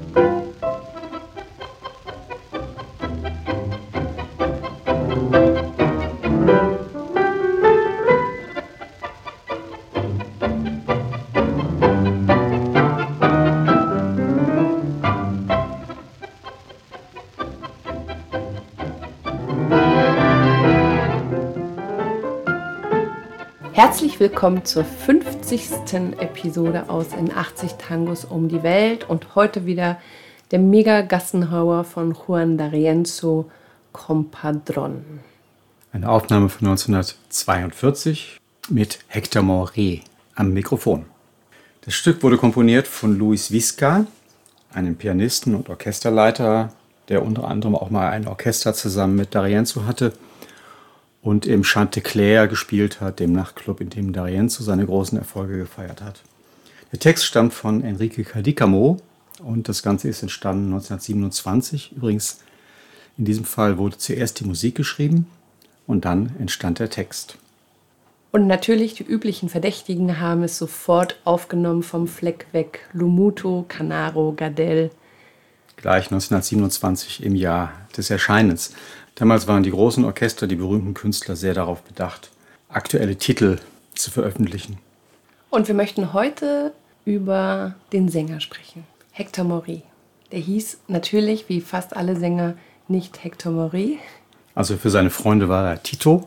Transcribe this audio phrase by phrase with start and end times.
[0.00, 0.29] Thank you.
[23.82, 25.70] Herzlich willkommen zur 50.
[26.18, 29.98] Episode aus In 80 Tangos um die Welt und heute wieder
[30.50, 33.46] der Mega-Gassenhauer von Juan D'Arienzo
[33.92, 35.02] Compadron.
[35.94, 38.38] Eine Aufnahme von 1942
[38.68, 40.02] mit Hector Moret
[40.34, 41.06] am Mikrofon.
[41.80, 44.04] Das Stück wurde komponiert von Luis Visca,
[44.74, 46.74] einem Pianisten und Orchesterleiter,
[47.08, 50.12] der unter anderem auch mal ein Orchester zusammen mit D'Arienzo hatte–
[51.22, 56.22] und im Chantecler gespielt hat, dem Nachtclub, in dem D'Arienzo seine großen Erfolge gefeiert hat.
[56.92, 58.98] Der Text stammt von Enrique Cadicamo
[59.42, 61.92] und das Ganze ist entstanden 1927.
[61.96, 62.40] Übrigens,
[63.16, 65.26] in diesem Fall wurde zuerst die Musik geschrieben
[65.86, 67.36] und dann entstand der Text.
[68.32, 72.88] Und natürlich die üblichen Verdächtigen haben es sofort aufgenommen vom Fleck weg.
[72.92, 74.90] Lumuto, Canaro, Gardel.
[75.76, 78.72] Gleich 1927 im Jahr des Erscheinens.
[79.20, 82.30] Damals waren die großen Orchester, die berühmten Künstler sehr darauf bedacht,
[82.70, 83.58] aktuelle Titel
[83.94, 84.78] zu veröffentlichen.
[85.50, 86.72] Und wir möchten heute
[87.04, 89.82] über den Sänger sprechen, Hector Maury.
[90.32, 92.54] Der hieß natürlich, wie fast alle Sänger,
[92.88, 93.98] nicht Hector Maury.
[94.54, 96.26] Also für seine Freunde war er Tito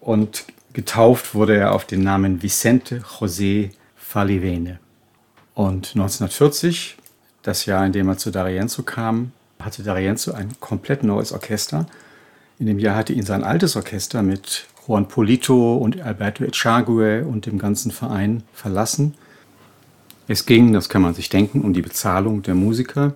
[0.00, 4.78] und getauft wurde er auf den Namen Vicente José Falivene.
[5.54, 6.98] Und 1940,
[7.40, 11.86] das Jahr, in dem er zu D'Arienzo kam, hatte D'Arienzo ein komplett neues Orchester
[12.58, 17.46] in dem Jahr hatte ihn sein altes Orchester mit Juan Polito und Alberto Echague und
[17.46, 19.14] dem ganzen Verein verlassen.
[20.28, 23.14] Es ging, das kann man sich denken, um die Bezahlung der Musiker.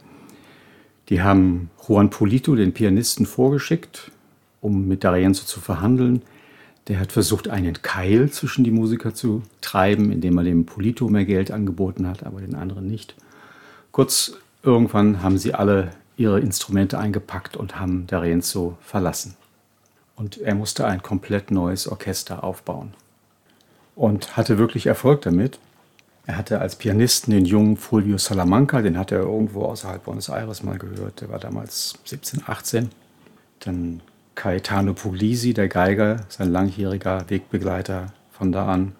[1.08, 4.12] Die haben Juan Polito, den Pianisten, vorgeschickt,
[4.60, 6.22] um mit D'Arienzo zu verhandeln.
[6.88, 11.24] Der hat versucht, einen Keil zwischen die Musiker zu treiben, indem er dem Polito mehr
[11.24, 13.14] Geld angeboten hat, aber den anderen nicht.
[13.90, 15.90] Kurz, irgendwann haben sie alle
[16.20, 19.36] ihre Instrumente eingepackt und haben D'Arienzo verlassen.
[20.16, 22.92] Und er musste ein komplett neues Orchester aufbauen.
[23.96, 25.58] Und hatte wirklich Erfolg damit.
[26.26, 30.62] Er hatte als Pianisten den jungen Fulvio Salamanca, den hat er irgendwo außerhalb Buenos Aires
[30.62, 32.90] mal gehört, der war damals 17, 18.
[33.60, 34.02] Dann
[34.34, 38.92] Caetano Puglisi, der Geiger, sein langjähriger Wegbegleiter von da an.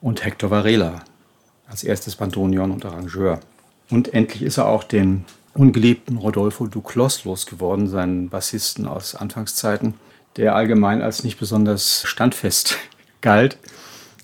[0.00, 1.02] Und Hector Varela
[1.68, 3.40] als erstes Bandoneon und Arrangeur.
[3.90, 9.94] Und endlich ist er auch den ungeliebten Rodolfo Duclos losgeworden, seinen Bassisten aus Anfangszeiten,
[10.36, 12.78] der allgemein als nicht besonders standfest
[13.20, 13.58] galt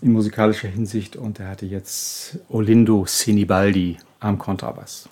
[0.00, 5.08] in musikalischer Hinsicht und er hatte jetzt Olindo Sinibaldi am Kontrabass.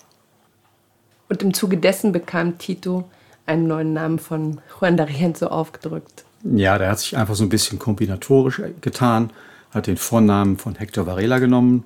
[1.29, 3.09] Und im Zuge dessen bekam Tito
[3.45, 6.23] einen neuen Namen von Juan D'Arienzo aufgedrückt.
[6.43, 9.31] Ja, der hat sich einfach so ein bisschen kombinatorisch getan,
[9.71, 11.85] hat den Vornamen von Hector Varela genommen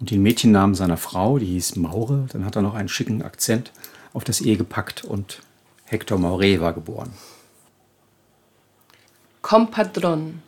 [0.00, 2.26] und den Mädchennamen seiner Frau, die hieß Maure.
[2.32, 3.72] Dann hat er noch einen schicken Akzent
[4.12, 5.42] auf das E gepackt und
[5.86, 7.12] Hector Maure war geboren.
[9.42, 10.42] Kompadron,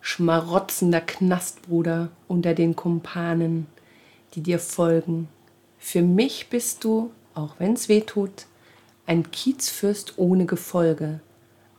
[0.00, 3.66] schmarotzender Knastbruder unter den Kumpanen,
[4.34, 5.28] die dir folgen.
[5.78, 8.46] Für mich bist du, auch wenn's weh tut,
[9.06, 11.20] ein Kiezfürst ohne Gefolge,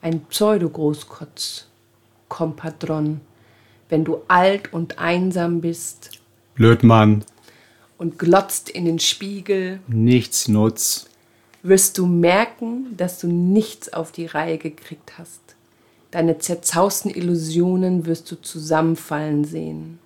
[0.01, 1.67] ein Pseudogroßkotz,
[2.29, 3.21] Kompadron,
[3.89, 6.18] wenn du alt und einsam bist
[6.59, 7.23] Blödmann.
[7.97, 9.79] Und glotzt in den Spiegel.
[9.87, 11.05] Nichts nutz.
[11.63, 15.39] Wirst du merken, dass du nichts auf die Reihe gekriegt hast.
[16.11, 19.99] Deine zerzausten Illusionen wirst du zusammenfallen sehen.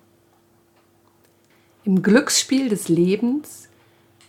[1.82, 3.68] Im Glücksspiel des Lebens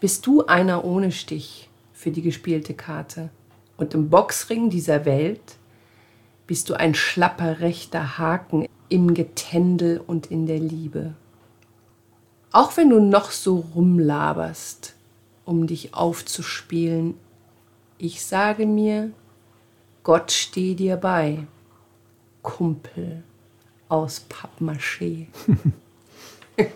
[0.02, 3.30] bist du einer ohne Stich für die gespielte Karte.
[3.78, 5.58] Und im Boxring dieser Welt
[6.48, 11.14] bist du ein schlapper rechter Haken im Getändel und in der Liebe.
[12.56, 14.94] Auch wenn du noch so rumlaberst,
[15.44, 17.16] um dich aufzuspielen,
[17.98, 19.12] ich sage mir,
[20.04, 21.48] Gott steh dir bei,
[22.44, 23.24] Kumpel
[23.90, 25.28] aus Pappmaché.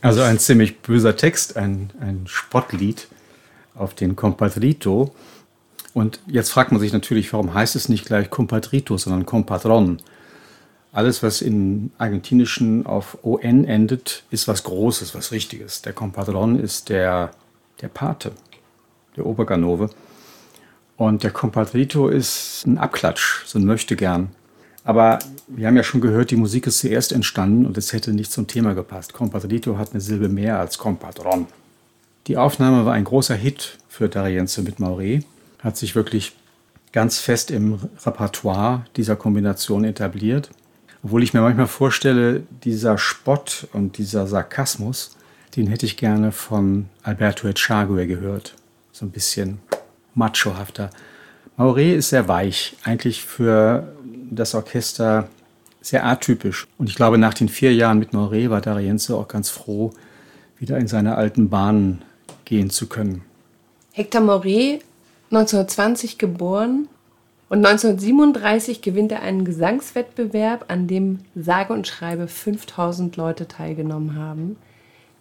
[0.00, 3.08] Also ein ziemlich böser Text, ein, ein Spottlied
[3.74, 5.12] auf den Compadrito.
[5.92, 10.00] Und jetzt fragt man sich natürlich, warum heißt es nicht gleich Compadrito, sondern Compadron?
[10.96, 15.82] Alles, was in Argentinischen auf ON endet, ist was Großes, was Richtiges.
[15.82, 17.32] Der Compadron ist der,
[17.82, 18.32] der Pate,
[19.14, 19.90] der Oberganove.
[20.96, 24.30] Und der Compadrito ist ein Abklatsch, so ein Möchtegern.
[24.84, 28.32] Aber wir haben ja schon gehört, die Musik ist zuerst entstanden und es hätte nicht
[28.32, 29.12] zum Thema gepasst.
[29.12, 31.46] Compadrito hat eine Silbe mehr als Compadron.
[32.26, 35.26] Die Aufnahme war ein großer Hit für Darienzo mit Mauret,
[35.58, 36.34] hat sich wirklich
[36.92, 40.48] ganz fest im Repertoire dieser Kombination etabliert.
[41.06, 45.16] Obwohl ich mir manchmal vorstelle, dieser Spott und dieser Sarkasmus,
[45.54, 48.56] den hätte ich gerne von Alberto Echague gehört.
[48.90, 49.60] So ein bisschen
[50.16, 50.90] machohafter.
[51.56, 53.94] Mauret ist sehr weich, eigentlich für
[54.32, 55.28] das Orchester
[55.80, 56.66] sehr atypisch.
[56.76, 59.92] Und ich glaube, nach den vier Jahren mit Mauret war Darienzo auch ganz froh,
[60.58, 62.02] wieder in seine alten Bahnen
[62.44, 63.22] gehen zu können.
[63.92, 64.82] Hector Mauret,
[65.30, 66.88] 1920 geboren
[67.48, 74.56] und 1937 gewinnt er einen Gesangswettbewerb, an dem sage und schreibe 5000 Leute teilgenommen haben.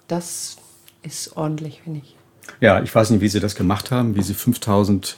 [0.07, 0.57] Das
[1.04, 2.16] ist ordentlich, finde ich.
[2.62, 5.18] Ja, ich weiß nicht, wie sie das gemacht haben, wie sie 5000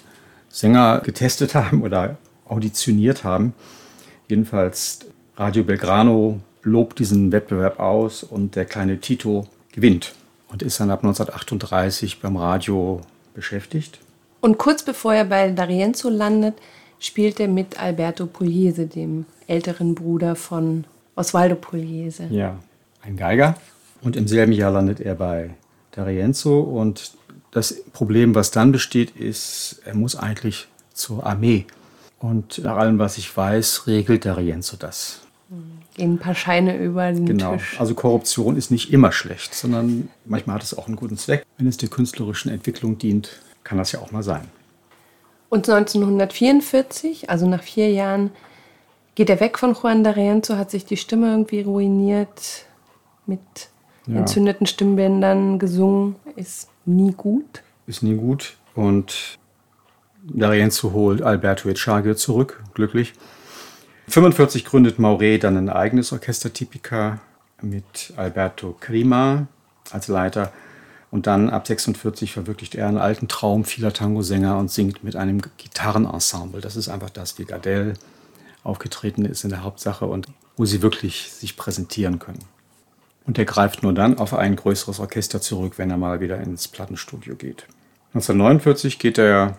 [0.50, 3.54] Sänger getestet haben oder auditioniert haben.
[4.27, 5.00] Jedenfalls
[5.38, 10.13] Radio Belgrano lobt diesen Wettbewerb aus und der kleine Tito gewinnt
[10.50, 13.01] und ist dann ab 1938 beim Radio
[13.33, 14.00] beschäftigt.
[14.42, 16.56] Und kurz bevor er bei D'Arienzo landet,
[16.99, 20.85] spielt er mit Alberto Pugliese, dem älteren Bruder von
[21.15, 22.27] Osvaldo Pugliese.
[22.29, 22.59] Ja,
[23.01, 23.55] ein Geiger.
[24.01, 25.51] Und im selben Jahr landet er bei
[25.95, 27.13] D'Arienzo und
[27.51, 31.65] das Problem, was dann besteht, ist, er muss eigentlich zur Armee.
[32.19, 35.21] Und nach allem, was ich weiß, regelt D'Arienzo das.
[35.95, 37.53] Gehen ein paar Scheine über den genau.
[37.55, 37.79] Tisch.
[37.79, 41.45] Also Korruption ist nicht immer schlecht, sondern manchmal hat es auch einen guten Zweck.
[41.57, 44.47] Wenn es der künstlerischen Entwicklung dient, kann das ja auch mal sein.
[45.49, 48.31] Und 1944, also nach vier Jahren,
[49.15, 52.65] geht er weg von Juan D'Arienzo, hat sich die Stimme irgendwie ruiniert,
[53.25, 53.39] mit
[54.05, 54.19] Ja.
[54.19, 57.63] entzündeten Stimmbändern gesungen, ist nie gut.
[57.88, 58.55] Ist nie gut.
[58.75, 59.38] Und
[60.25, 63.13] D'Arienzo holt Alberto Echage zurück, glücklich.
[64.09, 67.19] 45 gründet Mauret dann ein eigenes Orchester Tipica
[67.61, 69.47] mit Alberto Crima
[69.91, 70.51] als Leiter.
[71.09, 75.42] Und dann ab 46 verwirklicht er einen alten Traum vieler Tango-Sänger und singt mit einem
[75.57, 76.62] Gitarrenensemble.
[76.62, 77.94] Das ist einfach das, wie Gardel
[78.63, 80.27] aufgetreten ist in der Hauptsache und
[80.57, 82.44] wo sie wirklich sich präsentieren können.
[83.25, 86.68] Und er greift nur dann auf ein größeres Orchester zurück, wenn er mal wieder ins
[86.68, 87.68] Plattenstudio geht.
[88.13, 89.57] 1949 geht er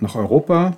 [0.00, 0.76] nach Europa,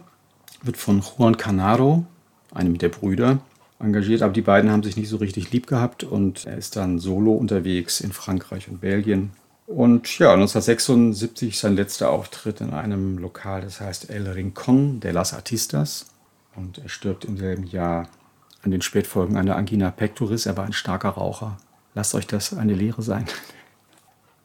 [0.62, 2.04] wird von Juan Canaro,
[2.52, 3.38] einem der Brüder,
[3.78, 6.98] engagiert, aber die beiden haben sich nicht so richtig lieb gehabt und er ist dann
[6.98, 9.30] solo unterwegs in Frankreich und Belgien.
[9.66, 15.32] Und ja, 1976 sein letzter Auftritt in einem Lokal, das heißt El Rincón de las
[15.32, 16.06] Artistas.
[16.54, 18.08] Und er stirbt im selben Jahr
[18.62, 20.46] an den Spätfolgen einer Angina pectoris.
[20.46, 21.56] Er war ein starker Raucher.
[21.94, 23.26] Lasst euch das eine Lehre sein.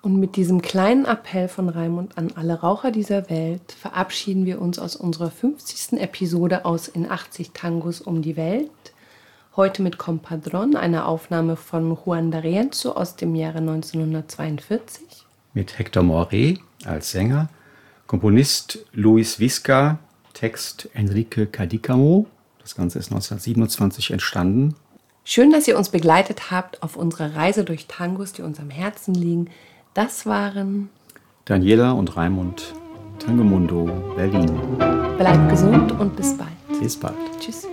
[0.01, 4.79] Und mit diesem kleinen Appell von Raimund an alle Raucher dieser Welt verabschieden wir uns
[4.79, 5.99] aus unserer 50.
[5.99, 8.71] Episode aus In 80 Tangos um die Welt.
[9.55, 15.25] Heute mit Compadron, einer Aufnahme von Juan D'Arienzo aus dem Jahre 1942.
[15.53, 17.49] Mit Hector Moret als Sänger,
[18.05, 19.97] Komponist Luis Visca,
[20.33, 22.27] Text Enrique Cadicamo.
[22.61, 24.75] Das Ganze ist 1927 entstanden.
[25.25, 29.15] Schön, dass ihr uns begleitet habt auf unserer Reise durch Tangos, die uns am Herzen
[29.15, 29.49] liegen.
[29.95, 30.89] Das waren
[31.45, 32.75] Daniela und Raimund,
[33.17, 33.85] Tangomundo,
[34.15, 34.51] Berlin.
[35.17, 36.79] Bleibt gesund und bis bald.
[36.79, 37.15] Bis bald.
[37.39, 37.67] Tschüss.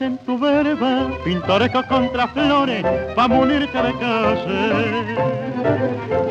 [0.00, 2.84] En tu verba pintorescos contraflores
[3.16, 5.16] pa' munirte de calle.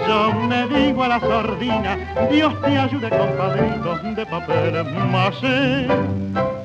[0.07, 1.97] Yo me digo a la sordina,
[2.31, 6.56] Dios te ayude compadritos de papel macé.